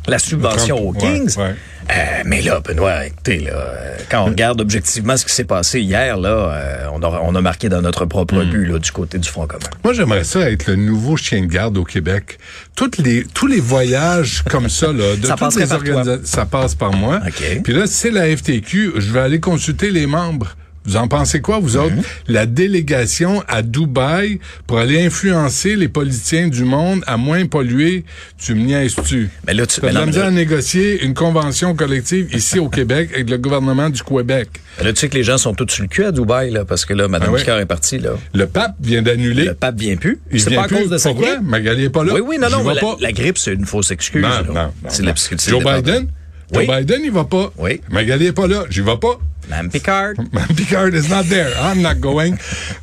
la 0.10 0.20
subvention 0.20 0.88
aux 0.88 0.94
30, 0.94 1.04
ouais, 1.04 1.20
Kings. 1.20 1.38
ouais. 1.38 1.56
Euh, 1.92 2.22
mais 2.26 2.42
là, 2.44 2.60
Benoît, 2.60 3.08
écoutez, 3.08 3.40
là, 3.40 3.52
euh, 3.54 3.96
quand 4.12 4.22
on 4.22 4.26
regarde 4.26 4.62
objectivement 4.62 5.18
ce 5.18 5.26
qui 5.26 5.34
s'est 5.34 5.44
passé 5.46 5.80
hier, 5.82 6.18
là, 6.18 6.30
euh, 6.30 6.86
on, 6.94 7.02
a, 7.02 7.20
on 7.24 7.34
a 7.34 7.42
marqué 7.42 7.68
dans 7.68 7.82
notre 7.82 8.06
propre 8.06 8.36
Hmm. 8.44 8.50
but 8.50 8.66
là, 8.68 8.78
du 8.80 8.92
côté 8.92 9.18
du 9.18 9.28
Front 9.28 9.48
commun. 9.48 9.64
Moi, 9.84 9.94
j'aimerais 9.94 10.24
ça 10.24 10.50
être 10.52 10.68
le 10.68 10.76
nouveau 10.76 11.18
chien 11.18 11.42
de 11.42 11.48
garde 11.48 11.78
au 11.80 11.84
Québec. 11.84 12.38
Toutes 12.76 12.98
les, 13.00 13.24
tous 13.34 13.48
les 13.48 13.60
voyages 13.60 14.44
comme 14.50 14.70
ça, 14.70 14.88
là, 14.94 15.16
de 15.16 15.26
Ça 15.26 15.36
toutes 15.36 15.56
les 15.56 15.66
par 15.66 15.80
toi. 15.80 15.94
organisa- 15.96 16.20
ça 16.26 16.46
passe 16.46 16.76
par 16.76 16.94
moi. 16.94 17.22
OK. 17.26 17.62
Puis 17.64 17.74
là, 17.74 17.88
c'est 17.88 18.12
la 18.12 18.28
FTQ, 18.36 18.94
je 18.98 19.12
vais 19.12 19.22
aller 19.22 19.40
consulter 19.40 19.90
les 19.90 20.06
membres. 20.06 20.56
Vous 20.89 20.97
en 20.97 21.07
pensez 21.07 21.39
quoi, 21.39 21.59
vous 21.59 21.77
autres? 21.77 21.94
La 22.27 22.47
délégation 22.47 23.44
à 23.47 23.62
Dubaï 23.62 24.39
pour 24.65 24.80
aller 24.80 25.06
influencer 25.06 25.75
les 25.75 25.88
politiciens 25.88 26.47
du 26.47 26.63
monde 26.63 27.03
à 27.06 27.15
moins 27.15 27.45
polluer, 27.45 28.06
tu 28.44 28.56
me 28.56 28.62
niaises-tu? 28.62 29.30
Mais 29.45 29.53
là, 29.53 29.68
tu- 29.68 29.81
mais 29.83 29.91
non, 29.94 30.07
mais 30.07 30.18
à 30.18 30.31
négocier 30.31 31.03
une 31.03 31.13
convention 31.13 31.75
collective 31.75 32.30
ici 32.33 32.57
au 32.57 32.69
Québec 32.69 33.12
avec 33.13 33.30
le 33.30 33.38
gouvernement 33.38 33.91
du 33.91 34.01
Québec. 34.01 34.50
Là, 34.83 34.91
tu 34.91 35.00
sais 35.01 35.09
que 35.09 35.15
les 35.15 35.24
gens 35.24 35.38
sont 35.38 35.53
tous 35.53 35.68
sur 35.69 35.83
le 35.83 35.89
cul 35.89 36.06
à 36.06 36.12
Dubaï, 36.12 36.50
là, 36.50 36.65
parce 36.65 36.86
que 36.86 36.95
là, 36.95 37.07
Mme 37.07 37.33
Ah. 37.36 37.38
Picard 37.38 37.59
est 37.59 37.68
partie, 37.68 38.00
là. 38.00 38.13
Le 38.33 38.47
pape 38.47 38.74
vient 38.81 39.03
d'annuler. 39.03 39.45
Le 39.45 39.53
pape 39.53 39.77
vient 39.80 39.95
plus. 39.95 40.19
Il 40.31 40.41
C'est 40.41 40.50
vient 40.50 40.62
pas 40.62 40.65
à 40.65 40.68
plus. 40.69 40.77
cause 40.77 40.89
de 40.89 40.97
sa 40.97 41.09
Pourquoi? 41.09 41.36
grippe. 41.36 41.47
Magali 41.47 41.83
est 41.83 41.89
pas 41.91 42.03
là. 42.03 42.13
Oui, 42.15 42.21
oui, 42.25 42.38
non, 42.41 42.50
non, 42.50 42.68
la, 42.68 42.81
pas. 42.81 42.97
la 43.00 43.12
grippe, 43.12 43.38
c'est 43.38 43.53
une 43.53 43.65
fausse 43.68 43.91
excuse. 43.91 44.24
Non, 44.24 44.30
là. 44.30 44.44
non, 44.47 44.53
non, 44.53 44.71
C'est 44.88 45.03
non. 45.03 45.09
la 45.13 45.38
Joe. 45.38 45.63
Biden? 45.63 46.07
Joe 46.51 46.63
Oui. 46.68 46.68
Biden, 46.80 47.01
il 47.03 47.12
va 47.12 47.25
pas. 47.25 47.53
Oui. 47.59 47.80
Magali 47.91 48.25
est 48.25 48.33
pas 48.33 48.47
là. 48.47 48.63
J'y 48.71 48.81
vais 48.81 48.97
pas. 48.97 49.19
Mme 49.50 49.69
Picard. 49.69 50.13
Mme 50.33 50.47
Picard 50.56 50.94
is 50.94 51.09
not 51.09 51.24
there. 51.30 51.51
I'm 51.62 51.81
not 51.81 51.95
going. 51.95 52.36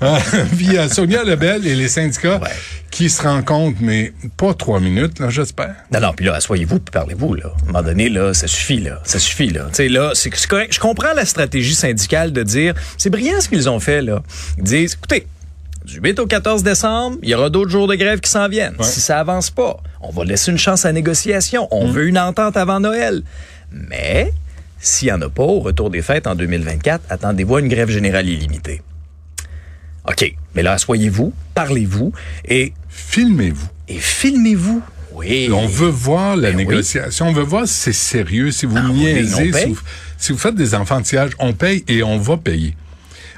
Euh, 0.03 0.19
puis 0.57 0.77
euh, 0.79 0.89
Sonia 0.89 1.23
Lebel 1.25 1.67
et 1.67 1.75
les 1.75 1.89
syndicats 1.89 2.39
Ouais. 2.43 2.51
qui 2.91 3.11
se 3.11 3.23
rencontrent, 3.23 3.79
mais 3.81 4.13
pas 4.37 4.55
trois 4.55 4.81
minutes, 4.81 5.19
là, 5.21 5.29
j'espère. 5.31 5.75
Non, 5.93 6.01
non, 6.01 6.13
puis 6.15 6.25
là, 6.27 6.35
asseyez-vous 6.37 6.79
puis 6.81 6.93
parlez-vous, 6.93 7.35
là. 7.35 7.45
À 7.47 7.63
un 7.63 7.67
moment 7.67 7.83
donné, 7.83 8.09
là, 8.09 8.33
ça 8.35 8.47
suffit, 8.47 8.79
là. 8.81 9.01
Ça 9.05 9.19
suffit, 9.19 9.51
là. 9.51 9.67
Tu 9.69 9.75
sais, 9.75 9.89
là, 9.89 10.13
c'est 10.15 10.31
correct. 10.49 10.73
Je 10.75 10.81
comprends 10.81 11.13
la 11.15 11.25
stratégie 11.25 11.75
syndicale 11.75 12.33
de 12.33 12.43
dire, 12.43 12.75
c'est 12.99 13.11
brillant 13.11 13.41
ce 13.41 13.49
qu'ils 13.49 13.69
ont 13.69 13.81
fait, 13.81 14.03
là. 14.03 14.23
Ils 14.59 14.65
disent, 14.65 14.95
écoutez, 14.95 15.27
du 15.85 16.01
8 16.01 16.19
au 16.19 16.27
14 16.27 16.63
décembre, 16.65 17.19
il 17.23 17.29
y 17.29 17.35
aura 17.35 17.49
d'autres 17.49 17.71
jours 17.71 17.87
de 17.87 17.95
grève 17.95 18.19
qui 18.21 18.29
s'en 18.31 18.49
viennent. 18.49 18.75
Si 18.81 19.01
ça 19.01 19.21
avance 19.21 19.51
pas, 19.51 19.77
on 20.01 20.11
va 20.11 20.25
laisser 20.25 20.51
une 20.51 20.59
chance 20.59 20.85
à 20.85 20.93
négociation. 20.93 21.69
On 21.71 21.87
veut 21.87 22.09
une 22.09 22.19
entente 22.19 22.57
avant 22.57 22.81
Noël. 22.81 23.23
Mais, 23.71 24.33
s'il 24.79 25.09
y 25.09 25.13
en 25.13 25.21
a 25.23 25.29
pas 25.29 25.43
au 25.43 25.61
retour 25.61 25.91
des 25.91 26.03
fêtes 26.03 26.27
en 26.27 26.35
2024, 26.35 27.05
attendez-vous 27.11 27.57
à 27.57 27.61
une 27.61 27.69
grève 27.69 27.91
générale 27.91 28.29
illimitée. 28.29 28.83
OK. 30.09 30.35
Mais 30.55 30.63
là, 30.63 30.73
asseyez-vous, 30.73 31.33
parlez-vous 31.55 32.13
et, 32.47 32.73
Filmez-vous. 32.89 33.69
et 33.89 33.99
filmez-vous. 33.99 34.83
Oui. 35.13 35.49
On 35.53 35.67
veut 35.67 35.89
voir 35.89 36.37
la 36.37 36.51
Ben 36.51 36.59
oui. 36.59 36.67
négociation. 36.67 37.29
On 37.29 37.33
veut 37.33 37.43
voir 37.43 37.67
si 37.67 37.75
c'est 37.75 37.93
sérieux, 37.93 38.51
si 38.51 38.67
vous 38.67 38.77
Ah 38.77 38.89
niaisez, 38.89 39.53
si 39.53 39.65
vous, 39.67 39.79
si 40.19 40.33
vous 40.33 40.39
faites 40.39 40.55
des 40.55 40.75
enfantillages. 40.75 41.33
On 41.39 41.53
paye 41.55 41.85
et 41.89 42.03
on 42.03 42.19
va 42.19 42.37
payer. 42.37 42.77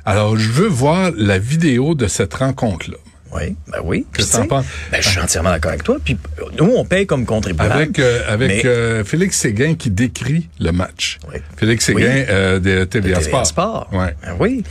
Alors, 0.04 0.37
je 0.37 0.50
veux 0.50 0.66
voir 0.68 1.12
la 1.16 1.38
vidéo 1.38 1.95
de 1.95 2.07
cette 2.09 2.35
rencontre-là. 2.35 2.97
Oui, 3.35 3.56
ben 3.70 3.80
oui. 3.85 4.06
Puis, 4.11 4.25
tu 4.25 4.30
sais? 4.30 4.47
Ben, 4.49 4.62
je 5.00 5.08
suis 5.08 5.20
entièrement 5.20 5.50
d'accord 5.50 5.70
avec 5.70 5.85
toi. 5.85 5.97
Puis 6.02 6.16
nous, 6.58 6.73
on 6.76 6.85
paye 6.85 7.06
comme 7.06 7.26
contribuable. 7.26 7.73
Avec, 7.73 7.99
euh, 7.99 8.20
avec 8.26 8.49
Mais- 8.64 8.66
euh, 8.66 9.04
Félix 9.04 9.37
Séguin 9.38 9.75
qui 9.75 9.90
décrit 9.90 10.49
le 10.61 10.73
match. 10.73 11.18
Oui. 11.32 11.40
Félix 11.56 11.85
Séguin 11.85 12.00
Oui. 12.06 12.25
euh, 12.28 12.58
de 12.58 12.85
TVA 12.85 13.20
Sport. 13.20 13.47
Sport. 13.47 13.88
Ouais. 13.92 14.14
Ben 14.25 14.35
oui. 14.40 14.62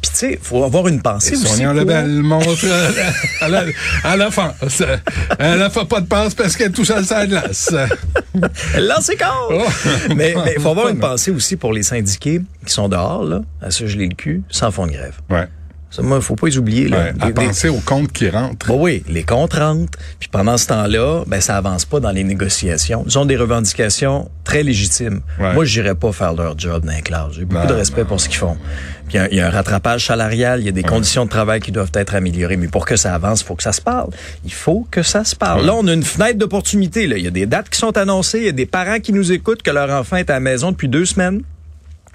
Puis 0.00 0.10
tu 0.10 0.16
sais, 0.16 0.38
faut 0.42 0.64
avoir 0.64 0.88
une 0.88 1.02
pensée 1.02 1.34
Et 1.34 1.36
aussi. 1.36 1.46
Sonia 1.46 1.72
pour- 1.74 2.06
montre 2.22 2.64
euh, 2.64 2.90
à 3.42 3.48
la, 3.48 3.64
à 4.04 4.16
la 4.16 4.30
fin. 4.30 4.54
Elle 5.38 5.58
ne 5.60 5.68
fait 5.68 5.84
pas 5.86 6.00
de 6.00 6.06
passe 6.06 6.34
parce 6.34 6.56
qu'elle 6.56 6.72
touche 6.72 6.90
à 6.90 7.00
la 7.00 7.26
glace. 7.26 7.74
Elle 8.74 8.86
lance. 8.86 9.10
Oh. 9.50 9.62
mais 10.14 10.34
il 10.56 10.60
faut 10.62 10.70
avoir 10.70 10.88
une 10.90 10.98
pensée 10.98 11.30
aussi 11.30 11.56
pour 11.56 11.72
les 11.72 11.82
syndiqués 11.82 12.40
qui 12.66 12.72
sont 12.72 12.88
dehors, 12.88 13.24
là, 13.24 13.40
à 13.62 13.70
se 13.70 13.86
geler 13.86 14.06
le 14.08 14.14
cul, 14.14 14.42
sans 14.50 14.70
fond 14.70 14.86
de 14.86 14.92
grève. 14.92 15.14
Ouais. 15.30 15.46
Ça, 15.90 16.02
moi, 16.02 16.20
faut 16.20 16.36
pas 16.36 16.48
les 16.48 16.58
oublier. 16.58 16.86
Là. 16.88 16.98
ouais. 16.98 17.12
À 17.20 17.30
penser 17.30 17.70
aux 17.70 17.80
comptes 17.80 18.12
qui 18.12 18.28
rentrent. 18.28 18.66
Bon, 18.66 18.82
oui, 18.82 19.02
les 19.08 19.22
comptes 19.24 19.54
rentrent. 19.54 19.98
Puis 20.20 20.28
pendant 20.28 20.58
ce 20.58 20.66
temps-là, 20.66 21.24
ben 21.26 21.40
ça 21.40 21.56
avance 21.56 21.86
pas 21.86 21.98
dans 21.98 22.10
les 22.10 22.24
négociations. 22.24 23.04
Ils 23.06 23.18
ont 23.18 23.24
des 23.24 23.36
revendications 23.38 24.30
très 24.44 24.62
légitimes. 24.62 25.20
Ouais. 25.40 25.54
Moi, 25.54 25.64
j'irais 25.64 25.94
pas 25.94 26.12
faire 26.12 26.34
leur 26.34 26.58
job 26.58 26.84
dans 26.84 26.92
les 26.92 27.00
classes. 27.00 27.32
J'ai 27.32 27.46
beaucoup 27.46 27.62
Non, 27.62 27.68
de 27.70 27.74
respect 27.74 28.02
non, 28.02 28.06
pour 28.08 28.20
ce 28.20 28.28
qu'ils 28.28 28.38
font. 28.38 28.56
Puis 29.08 29.16
il 29.16 29.16
y 29.16 29.18
a- 29.20 29.28
il 29.30 29.36
y, 29.38 29.40
a 29.40 29.46
un 29.46 29.50
rattrapage 29.50 30.06
salarial, 30.06 30.60
il 30.60 30.66
y 30.66 30.68
a 30.68 30.72
des 30.72 30.82
conditions 30.82 31.24
de 31.24 31.30
travail 31.30 31.60
qui 31.60 31.72
doivent 31.72 31.90
être 31.94 32.14
améliorées. 32.14 32.58
Mais 32.58 32.68
pour 32.68 32.84
que 32.84 32.96
ça 32.96 33.14
avance, 33.14 33.40
il 33.40 33.44
faut 33.46 33.54
que 33.54 33.62
ça 33.62 33.72
se 33.72 33.80
parle. 33.80 34.10
Il 34.44 34.52
faut 34.52 34.86
que 34.90 35.02
ça 35.02 35.24
se 35.24 35.34
parle. 35.34 35.64
Là, 35.64 35.74
on 35.74 35.86
a 35.88 35.94
une 35.94 36.02
fenêtre 36.02 36.36
d'opportunité. 36.38 37.04
Il 37.04 37.18
y 37.18 37.26
a 37.26 37.30
des 37.30 37.46
dates 37.46 37.70
qui 37.70 37.78
sont 37.78 37.96
annoncées. 37.96 38.40
Il 38.40 38.44
y 38.44 38.48
a 38.50 38.52
des 38.52 38.66
parents 38.66 39.00
qui 39.00 39.14
nous 39.14 39.32
écoutent 39.32 39.62
que 39.62 39.70
leur 39.70 39.88
enfant 39.90 40.16
est 40.16 40.28
à 40.28 40.34
la 40.34 40.40
maison 40.40 40.70
depuis 40.72 40.88
deux 40.88 41.06
semaines. 41.06 41.40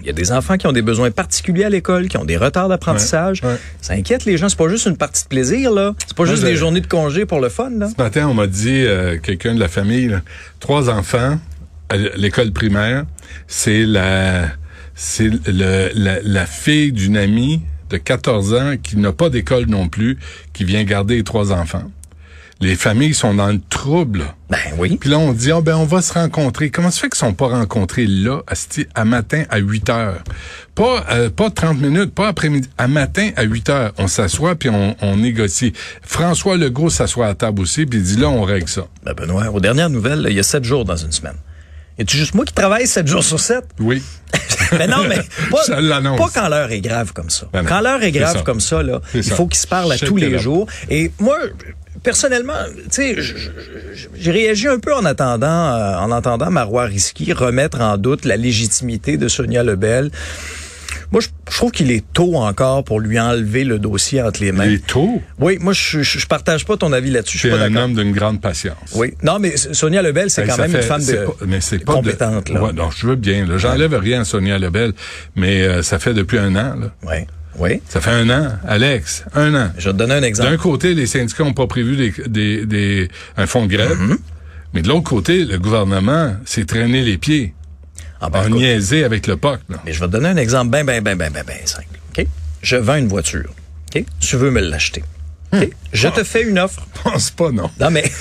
Il 0.04 0.08
y 0.08 0.10
a 0.10 0.12
des 0.12 0.32
enfants 0.32 0.58
qui 0.58 0.66
ont 0.66 0.72
des 0.72 0.82
besoins 0.82 1.10
particuliers 1.10 1.64
à 1.64 1.70
l'école, 1.70 2.08
qui 2.08 2.18
ont 2.18 2.26
des 2.26 2.36
retards 2.36 2.68
d'apprentissage. 2.68 3.40
Ouais, 3.42 3.48
ouais. 3.48 3.58
Ça 3.80 3.94
inquiète 3.94 4.26
les 4.26 4.36
gens. 4.36 4.50
C'est 4.50 4.58
pas 4.58 4.68
juste 4.68 4.84
une 4.84 4.98
partie 4.98 5.24
de 5.24 5.28
plaisir, 5.28 5.70
là. 5.72 5.94
C'est 6.06 6.14
pas 6.14 6.24
Moi, 6.24 6.34
juste 6.34 6.44
des 6.44 6.56
journées 6.56 6.82
de 6.82 6.86
congé 6.86 7.24
pour 7.24 7.40
le 7.40 7.48
fun, 7.48 7.70
là. 7.70 7.88
Ce 7.88 8.02
matin, 8.02 8.28
on 8.28 8.34
m'a 8.34 8.46
dit, 8.46 8.84
euh, 8.84 9.16
quelqu'un 9.18 9.54
de 9.54 9.60
la 9.60 9.68
famille, 9.68 10.08
là, 10.08 10.20
trois 10.60 10.90
enfants 10.90 11.38
à 11.88 11.96
l'école 11.96 12.52
primaire, 12.52 13.04
c'est 13.46 13.86
la 13.86 14.48
c'est 14.94 15.30
le, 15.46 15.90
la, 15.94 16.20
la 16.22 16.46
fille 16.46 16.92
d'une 16.92 17.16
amie 17.16 17.62
de 17.88 17.96
14 17.96 18.54
ans 18.54 18.74
qui 18.82 18.98
n'a 18.98 19.12
pas 19.12 19.30
d'école 19.30 19.64
non 19.68 19.88
plus, 19.88 20.18
qui 20.52 20.64
vient 20.64 20.84
garder 20.84 21.16
les 21.16 21.24
trois 21.24 21.50
enfants. 21.50 21.90
Les 22.64 22.76
familles 22.76 23.12
sont 23.12 23.34
dans 23.34 23.48
le 23.48 23.60
trouble. 23.68 24.24
Ben 24.48 24.56
oui. 24.78 24.96
Puis 24.98 25.10
là, 25.10 25.18
on 25.18 25.34
dit, 25.34 25.52
ah 25.52 25.60
ben, 25.60 25.76
on 25.76 25.84
va 25.84 26.00
se 26.00 26.14
rencontrer. 26.14 26.70
Comment 26.70 26.90
ça 26.90 27.02
fait 27.02 27.10
qu'ils 27.10 27.18
sont 27.18 27.34
pas 27.34 27.48
rencontrés 27.48 28.06
là, 28.06 28.40
à, 28.46 28.54
à 28.98 29.04
matin 29.04 29.42
à 29.50 29.58
8 29.58 29.90
heures? 29.90 30.24
Pas, 30.74 31.04
euh, 31.10 31.28
pas 31.28 31.50
30 31.50 31.78
minutes, 31.78 32.14
pas 32.14 32.26
après-midi. 32.26 32.70
À 32.78 32.88
matin 32.88 33.32
à 33.36 33.42
8 33.42 33.68
heures, 33.68 33.92
on 33.98 34.06
s'assoit 34.06 34.54
puis 34.54 34.70
on, 34.70 34.96
on 35.02 35.16
négocie. 35.18 35.74
François 36.00 36.56
Legault 36.56 36.88
s'assoit 36.88 37.26
à 37.26 37.34
table 37.34 37.60
aussi 37.60 37.84
puis 37.84 37.98
il 37.98 38.02
dit, 38.02 38.16
là, 38.16 38.30
on 38.30 38.44
règle 38.44 38.68
ça. 38.68 38.86
Ben 39.04 39.12
Benoît, 39.12 39.50
aux 39.50 39.60
dernières 39.60 39.90
nouvelles, 39.90 40.26
il 40.30 40.34
y 40.34 40.40
a 40.40 40.42
sept 40.42 40.64
jours 40.64 40.86
dans 40.86 40.96
une 40.96 41.12
semaine. 41.12 41.36
Et 41.98 42.06
tu 42.06 42.16
juste 42.16 42.34
moi 42.34 42.46
qui 42.46 42.54
travaille 42.54 42.86
sept 42.86 43.06
jours 43.06 43.22
sur 43.22 43.40
sept? 43.40 43.66
Oui. 43.78 44.02
Mais 44.72 44.86
non, 44.88 45.04
mais 45.06 45.20
pas, 45.50 45.66
pas 46.16 46.28
quand 46.32 46.48
l'heure 46.48 46.72
est 46.72 46.80
grave 46.80 47.12
comme 47.12 47.28
ça. 47.28 47.46
Ben 47.52 47.60
non, 47.60 47.68
quand 47.68 47.82
l'heure 47.82 48.02
est 48.02 48.10
grave 48.10 48.42
comme 48.42 48.60
ça, 48.60 48.82
là, 48.82 49.02
il 49.14 49.22
faut 49.22 49.48
qu'ils 49.48 49.60
se 49.60 49.66
parlent 49.66 49.92
à 49.92 49.98
tous 49.98 50.16
les 50.16 50.38
jours. 50.38 50.66
Et 50.88 51.12
moi, 51.18 51.36
personnellement, 52.04 52.52
tu 52.92 53.16
sais, 53.16 53.16
j'ai 54.14 54.30
réagi 54.30 54.68
un 54.68 54.78
peu 54.78 54.94
en 54.94 55.04
attendant, 55.04 55.46
euh, 55.74 55.96
en 55.96 56.12
entendant 56.12 56.50
Marois 56.52 56.84
Risky 56.84 57.32
remettre 57.32 57.80
en 57.80 57.96
doute 57.98 58.24
la 58.24 58.36
légitimité 58.36 59.16
de 59.16 59.26
Sonia 59.26 59.64
Lebel. 59.64 60.10
Moi, 61.10 61.20
je, 61.20 61.28
je 61.50 61.56
trouve 61.56 61.70
qu'il 61.70 61.90
est 61.92 62.04
tôt 62.12 62.34
encore 62.36 62.82
pour 62.82 62.98
lui 62.98 63.20
enlever 63.20 63.62
le 63.64 63.78
dossier 63.78 64.20
entre 64.22 64.40
les 64.42 64.50
mains. 64.52 64.64
Il 64.66 64.74
est 64.74 64.86
tôt? 64.86 65.22
Oui, 65.38 65.58
moi, 65.60 65.72
je, 65.72 66.02
je, 66.02 66.18
je 66.18 66.26
partage 66.26 66.64
pas 66.64 66.76
ton 66.76 66.92
avis 66.92 67.10
là-dessus. 67.10 67.38
Je 67.38 67.48
suis 67.48 67.56
C'est 67.56 67.62
un 67.62 67.76
homme 67.76 67.94
d'une 67.94 68.12
grande 68.12 68.40
patience. 68.40 68.76
Oui. 68.94 69.14
Non, 69.22 69.38
mais 69.38 69.56
Sonia 69.56 70.02
Lebel, 70.02 70.30
c'est 70.30 70.44
quand 70.44 70.56
même 70.58 70.70
fait- 70.70 70.78
une 70.78 70.82
femme 70.82 71.04
de, 71.04 71.12
pas- 71.26 71.32
mais 71.46 71.58
pas 71.60 71.76
de- 71.76 71.84
compétente. 71.84 72.48
là. 72.48 72.62
Ouais, 72.62 72.72
non, 72.72 72.90
je 72.90 73.06
veux 73.06 73.16
bien. 73.16 73.46
J'enlève 73.58 73.94
rien 73.94 74.22
à 74.22 74.24
Sonia 74.24 74.58
Lebel, 74.58 74.92
mais 75.36 75.62
euh, 75.62 75.82
ça 75.82 75.98
fait 75.98 76.14
depuis 76.14 76.38
un 76.38 76.54
an. 76.56 76.74
Là. 76.80 76.92
Oui. 77.04 77.18
Oui. 77.58 77.80
Ça 77.88 78.00
fait 78.00 78.10
un 78.10 78.28
an, 78.30 78.48
Alex, 78.66 79.24
un 79.34 79.54
an. 79.54 79.70
Je 79.78 79.86
vais 79.88 79.92
te 79.92 79.98
donner 79.98 80.14
un 80.14 80.22
exemple. 80.22 80.50
D'un 80.50 80.56
côté, 80.56 80.94
les 80.94 81.06
syndicats 81.06 81.44
n'ont 81.44 81.52
pas 81.54 81.66
prévu 81.66 81.96
des, 81.96 82.12
des, 82.28 82.66
des- 82.66 83.08
un 83.36 83.46
fonds 83.46 83.66
de 83.66 83.70
grève, 83.74 83.96
Mm-hmm. 83.98 84.16
mais 84.74 84.82
de 84.82 84.88
l'autre 84.88 85.04
côté, 85.04 85.44
le 85.44 85.58
gouvernement 85.58 86.36
s'est 86.44 86.64
traîné 86.64 87.02
les 87.02 87.16
pieds, 87.18 87.54
Ah, 88.20 88.28
ben, 88.30 88.40
a 88.40 88.46
écoute, 88.46 88.58
niaisé 88.58 89.04
avec 89.04 89.26
le 89.26 89.36
POC. 89.36 89.60
Là. 89.68 89.76
Mais 89.86 89.92
je 89.92 90.00
vais 90.00 90.06
te 90.06 90.12
donner 90.12 90.28
un 90.28 90.36
exemple 90.36 90.70
bien, 90.70 90.84
bien, 90.84 91.00
bien, 91.00 91.14
bien, 91.16 91.30
bien, 91.30 91.44
bien 91.44 91.56
simple. 91.64 91.86
OK? 92.18 92.26
Je 92.62 92.76
vends 92.76 92.96
une 92.96 93.08
voiture. 93.08 93.50
OK? 93.94 94.04
Tu 94.20 94.36
veux 94.36 94.50
me 94.50 94.60
l'acheter. 94.60 95.04
OK? 95.62 95.70
Je 95.92 96.08
te 96.08 96.24
fais 96.24 96.42
une 96.42 96.58
offre. 96.58 96.86
Pense 97.04 97.30
pas, 97.30 97.50
non. 97.50 97.70
Non, 97.80 97.90
mais 97.90 98.02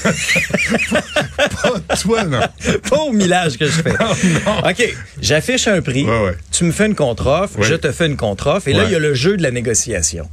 Pas 1.87 1.95
toi, 1.97 2.23
non. 2.25 2.41
pas 2.89 2.97
au 2.97 3.11
millage 3.11 3.57
que 3.57 3.65
je 3.65 3.71
fais. 3.81 3.93
OK. 3.93 4.95
J'affiche 5.21 5.67
un 5.67 5.81
prix. 5.81 6.03
Ouais, 6.05 6.23
ouais. 6.25 6.37
Tu 6.51 6.63
me 6.63 6.71
fais 6.71 6.85
une 6.85 6.95
contre-offre. 6.95 7.59
Ouais. 7.59 7.65
Je 7.67 7.75
te 7.75 7.91
fais 7.91 8.07
une 8.07 8.17
contre-offre. 8.17 8.67
Et 8.67 8.73
là, 8.73 8.83
il 8.85 8.91
y 8.91 8.95
a 8.95 8.99
le 8.99 9.13
jeu 9.13 9.37
de 9.37 9.43
la 9.43 9.51
négociation. 9.51 10.29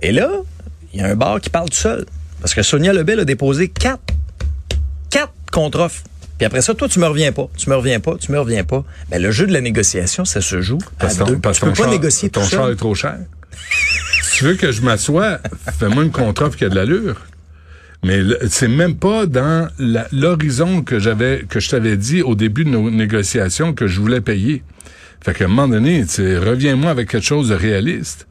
Et 0.00 0.12
là, 0.12 0.30
il 0.92 1.00
y 1.00 1.02
a 1.02 1.06
un 1.08 1.14
bar 1.16 1.40
qui 1.40 1.50
parle 1.50 1.68
tout 1.70 1.76
seul. 1.76 2.04
Parce 2.40 2.54
que 2.54 2.62
Sonia 2.62 2.92
Lebel 2.92 3.20
a 3.20 3.24
déposé 3.24 3.68
quatre, 3.68 4.02
quatre 5.10 5.32
contre-offres. 5.52 6.02
Puis 6.38 6.46
après 6.46 6.60
ça, 6.60 6.74
toi, 6.74 6.88
tu 6.88 6.98
me 6.98 7.06
reviens 7.06 7.30
pas, 7.30 7.48
tu 7.56 7.70
me 7.70 7.76
reviens 7.76 8.00
pas, 8.00 8.16
tu 8.18 8.32
me 8.32 8.38
reviens 8.40 8.64
pas. 8.64 8.84
Ben, 9.10 9.22
le 9.22 9.30
jeu 9.30 9.46
de 9.46 9.52
la 9.52 9.60
négociation, 9.60 10.24
ça 10.24 10.40
se 10.40 10.60
joue 10.60 10.78
Parce, 10.98 11.14
à 11.14 11.18
ton- 11.18 11.24
deux. 11.26 11.38
parce 11.38 11.58
tu 11.58 11.64
peux 11.66 11.70
ton 11.70 11.76
pas 11.76 11.82
char- 11.84 11.92
négocier 11.92 12.30
ton 12.30 12.42
tout 12.42 12.48
char 12.50 12.64
seul. 12.64 12.72
est 12.72 12.76
trop 12.76 12.94
cher. 12.96 13.16
Si 14.32 14.38
tu 14.38 14.44
veux 14.44 14.54
que 14.54 14.72
je 14.72 14.80
m'assoie, 14.80 15.40
fais-moi 15.78 16.04
une 16.04 16.10
contre-offre 16.10 16.56
qui 16.56 16.64
a 16.64 16.70
de 16.70 16.74
l'allure. 16.74 17.20
Mais 18.02 18.20
c'est 18.48 18.66
même 18.66 18.96
pas 18.96 19.26
dans 19.26 19.68
l'horizon 20.10 20.80
que 20.80 20.98
j'avais, 20.98 21.44
que 21.46 21.60
je 21.60 21.68
t'avais 21.68 21.98
dit 21.98 22.22
au 22.22 22.34
début 22.34 22.64
de 22.64 22.70
nos 22.70 22.90
négociations 22.90 23.74
que 23.74 23.86
je 23.86 24.00
voulais 24.00 24.22
payer. 24.22 24.62
Fait 25.22 25.34
qu'à 25.34 25.44
un 25.44 25.48
moment 25.48 25.68
donné, 25.68 26.02
reviens-moi 26.02 26.90
avec 26.90 27.10
quelque 27.10 27.26
chose 27.26 27.50
de 27.50 27.54
réaliste. 27.54 28.26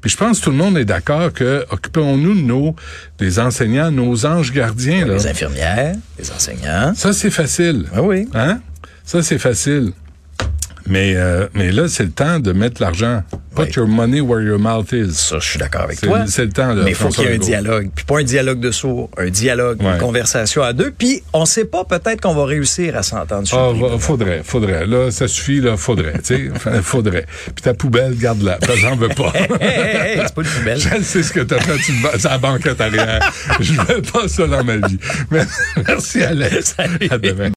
Puis 0.00 0.10
je 0.10 0.16
pense 0.16 0.40
que 0.40 0.44
tout 0.44 0.50
le 0.50 0.56
monde 0.56 0.76
est 0.76 0.84
d'accord 0.84 1.32
que 1.32 1.64
occupons-nous 1.70 2.34
de 2.34 2.40
nos 2.40 2.74
des 3.18 3.38
enseignants, 3.38 3.92
nos 3.92 4.26
anges 4.26 4.52
gardiens 4.52 5.06
là. 5.06 5.14
Les 5.14 5.28
infirmières, 5.28 5.94
les 6.18 6.32
enseignants. 6.32 6.94
Ça 6.96 7.12
c'est 7.12 7.30
facile. 7.30 7.86
Ah 7.94 8.02
oui. 8.02 8.28
Hein? 8.34 8.58
Ça, 9.04 9.22
c'est 9.22 9.38
facile. 9.38 9.92
Mais, 10.86 11.14
euh, 11.16 11.46
mais 11.54 11.72
là, 11.72 11.88
c'est 11.88 12.02
le 12.04 12.10
temps 12.10 12.40
de 12.40 12.52
mettre 12.52 12.80
l'argent. 12.82 13.22
Put 13.56 13.62
Oui. 13.62 13.68
your 13.76 13.86
money 13.88 14.20
where 14.20 14.42
your 14.42 14.58
mouth 14.58 14.92
is. 14.92 15.12
Ça, 15.14 15.38
je 15.38 15.48
suis 15.48 15.58
d'accord 15.58 15.82
avec 15.82 16.00
toi. 16.00 16.24
c'est 16.26 16.44
le 16.44 16.50
temps, 16.50 16.74
là, 16.74 16.82
Mais 16.84 16.90
il 16.90 16.94
faut 16.96 17.08
qu'il 17.08 17.24
y 17.24 17.28
ait 17.28 17.34
un 17.36 17.38
dialogue. 17.38 17.88
Puis 17.94 18.04
pas 18.04 18.18
un 18.18 18.24
dialogue 18.24 18.58
de 18.60 18.70
sourds, 18.72 19.08
un 19.16 19.28
dialogue, 19.30 19.80
Ouais. 19.80 19.92
une 19.92 19.98
conversation 19.98 20.62
à 20.62 20.72
deux. 20.72 20.90
Puis 20.90 21.22
on 21.32 21.46
sait 21.46 21.64
pas, 21.64 21.84
peut-être 21.84 22.20
qu'on 22.20 22.34
va 22.34 22.44
réussir 22.46 22.96
à 22.96 23.02
s'entendre 23.02 23.46
sur 23.46 23.58
Ah, 23.58 23.72
va- 23.72 23.98
faudrait, 23.98 24.42
faudrait. 24.44 24.86
Là, 24.86 25.10
ça 25.12 25.28
suffit, 25.28 25.60
là, 25.60 25.76
faudrait, 25.76 26.14
tu 26.24 26.50
sais. 26.52 26.80
Faudrait. 26.82 27.26
Puis 27.54 27.62
ta 27.62 27.74
poubelle, 27.74 28.16
garde-la. 28.18 28.56
parce 28.56 28.78
J'en 28.78 28.96
veux 28.96 29.08
pas. 29.08 29.32
Hey, 29.60 29.68
hey, 29.70 30.18
hey, 30.18 30.20
c'est 30.26 30.34
pas 30.34 30.42
une 30.42 30.48
poubelle. 30.48 30.78
Je 30.80 31.02
sais 31.02 31.22
ce 31.22 31.32
que 31.32 31.40
t'as 31.40 31.60
fait, 31.60 31.76
tu 31.78 31.92
c'est 32.18 32.24
la 32.28 32.38
banquette 32.38 32.80
arrière. 32.80 33.32
Je 33.60 33.72
veux 33.74 34.02
pas 34.02 34.26
ça 34.28 34.46
dans 34.46 34.64
ma 34.64 34.76
vie. 34.78 34.98
Mais, 35.30 35.42
merci, 35.86 36.22
Alex. 36.22 36.74
À 36.78 37.18
demain. 37.18 37.50